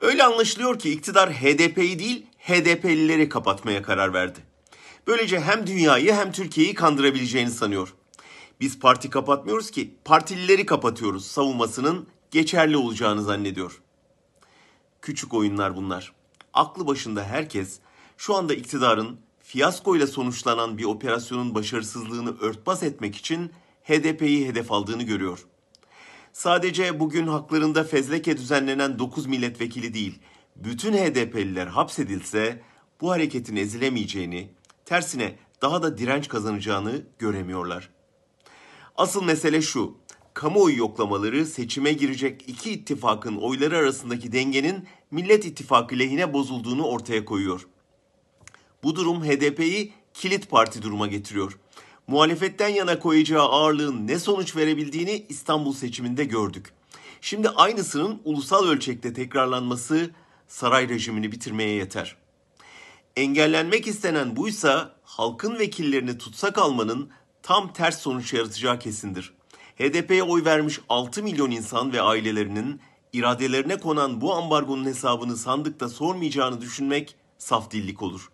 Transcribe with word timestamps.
Öyle 0.00 0.24
anlaşılıyor 0.24 0.78
ki 0.78 0.90
iktidar 0.90 1.32
HDP'yi 1.32 1.98
değil 1.98 2.26
HDP'lileri 2.38 3.28
kapatmaya 3.28 3.82
karar 3.82 4.12
verdi. 4.12 4.40
Böylece 5.06 5.40
hem 5.40 5.66
dünyayı 5.66 6.14
hem 6.14 6.32
Türkiye'yi 6.32 6.74
kandırabileceğini 6.74 7.50
sanıyor. 7.50 7.94
Biz 8.60 8.78
parti 8.78 9.10
kapatmıyoruz 9.10 9.70
ki 9.70 9.94
partilileri 10.04 10.66
kapatıyoruz 10.66 11.26
savunmasının 11.26 12.06
geçerli 12.30 12.76
olacağını 12.76 13.22
zannediyor. 13.22 13.80
Küçük 15.02 15.34
oyunlar 15.34 15.76
bunlar. 15.76 16.12
Aklı 16.54 16.86
başında 16.86 17.24
herkes 17.24 17.78
şu 18.16 18.34
anda 18.34 18.54
iktidarın 18.54 19.20
fiyaskoyla 19.40 20.06
sonuçlanan 20.06 20.78
bir 20.78 20.84
operasyonun 20.84 21.54
başarısızlığını 21.54 22.40
örtbas 22.40 22.82
etmek 22.82 23.16
için 23.16 23.52
HDP'yi 23.84 24.48
hedef 24.48 24.72
aldığını 24.72 25.02
görüyor. 25.02 25.46
Sadece 26.32 27.00
bugün 27.00 27.26
haklarında 27.26 27.84
fezleke 27.84 28.36
düzenlenen 28.36 28.98
9 28.98 29.26
milletvekili 29.26 29.94
değil, 29.94 30.18
bütün 30.56 30.92
HDP'liler 30.92 31.66
hapsedilse 31.66 32.62
bu 33.00 33.10
hareketin 33.10 33.56
ezilemeyeceğini, 33.56 34.50
tersine 34.84 35.38
daha 35.62 35.82
da 35.82 35.98
direnç 35.98 36.28
kazanacağını 36.28 37.02
göremiyorlar. 37.18 37.90
Asıl 38.96 39.24
mesele 39.24 39.62
şu, 39.62 39.96
kamuoyu 40.34 40.76
yoklamaları 40.76 41.46
seçime 41.46 41.92
girecek 41.92 42.44
iki 42.46 42.70
ittifakın 42.72 43.36
oyları 43.36 43.76
arasındaki 43.76 44.32
dengenin 44.32 44.88
Millet 45.10 45.44
İttifakı 45.44 45.98
lehine 45.98 46.32
bozulduğunu 46.32 46.84
ortaya 46.86 47.24
koyuyor. 47.24 47.68
Bu 48.82 48.96
durum 48.96 49.24
HDP'yi 49.24 49.92
kilit 50.14 50.50
parti 50.50 50.82
duruma 50.82 51.06
getiriyor. 51.06 51.58
Muhalefetten 52.10 52.68
yana 52.68 52.98
koyacağı 52.98 53.48
ağırlığın 53.48 54.06
ne 54.06 54.18
sonuç 54.18 54.56
verebildiğini 54.56 55.26
İstanbul 55.28 55.72
seçiminde 55.72 56.24
gördük. 56.24 56.72
Şimdi 57.20 57.48
aynısının 57.48 58.20
ulusal 58.24 58.66
ölçekte 58.66 59.12
tekrarlanması 59.12 60.10
saray 60.48 60.88
rejimini 60.88 61.32
bitirmeye 61.32 61.70
yeter. 61.70 62.16
Engellenmek 63.16 63.86
istenen 63.86 64.36
buysa 64.36 64.94
halkın 65.02 65.58
vekillerini 65.58 66.18
tutsak 66.18 66.58
almanın 66.58 67.10
tam 67.42 67.72
ters 67.72 67.98
sonuç 67.98 68.34
yaratacağı 68.34 68.78
kesindir. 68.78 69.32
HDP'ye 69.78 70.22
oy 70.22 70.44
vermiş 70.44 70.80
6 70.88 71.22
milyon 71.22 71.50
insan 71.50 71.92
ve 71.92 72.02
ailelerinin 72.02 72.80
iradelerine 73.12 73.78
konan 73.78 74.20
bu 74.20 74.34
ambargonun 74.34 74.84
hesabını 74.84 75.36
sandıkta 75.36 75.88
sormayacağını 75.88 76.60
düşünmek 76.60 77.16
saf 77.38 77.70
dillik 77.70 78.02
olur. 78.02 78.30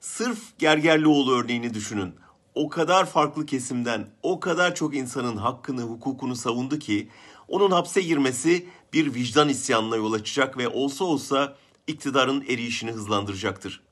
Sırf 0.00 0.58
Gergerlioğlu 0.58 1.36
örneğini 1.36 1.74
düşünün. 1.74 2.14
O 2.54 2.68
kadar 2.68 3.06
farklı 3.06 3.46
kesimden 3.46 4.08
o 4.22 4.40
kadar 4.40 4.74
çok 4.74 4.94
insanın 4.96 5.36
hakkını, 5.36 5.82
hukukunu 5.82 6.36
savundu 6.36 6.78
ki 6.78 7.08
onun 7.48 7.70
hapse 7.70 8.00
girmesi 8.00 8.66
bir 8.92 9.14
vicdan 9.14 9.48
isyanına 9.48 9.96
yol 9.96 10.12
açacak 10.12 10.58
ve 10.58 10.68
olsa 10.68 11.04
olsa 11.04 11.56
iktidarın 11.86 12.44
eriyişini 12.48 12.92
hızlandıracaktır. 12.92 13.82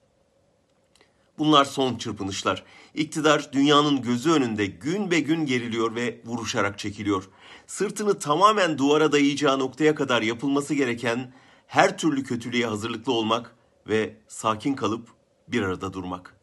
Bunlar 1.38 1.64
son 1.64 1.94
çırpınışlar. 1.96 2.64
İktidar 2.94 3.52
dünyanın 3.52 4.02
gözü 4.02 4.30
önünde 4.30 4.66
gün 4.66 5.10
be 5.10 5.20
gün 5.20 5.46
geriliyor 5.46 5.94
ve 5.94 6.20
vuruşarak 6.24 6.78
çekiliyor. 6.78 7.28
Sırtını 7.66 8.18
tamamen 8.18 8.78
duvara 8.78 9.12
dayayacağı 9.12 9.58
noktaya 9.58 9.94
kadar 9.94 10.22
yapılması 10.22 10.74
gereken 10.74 11.32
her 11.66 11.98
türlü 11.98 12.24
kötülüğe 12.24 12.66
hazırlıklı 12.66 13.12
olmak 13.12 13.56
ve 13.88 14.16
sakin 14.28 14.74
kalıp 14.74 15.08
bir 15.48 15.62
arada 15.62 15.92
durmak. 15.92 16.39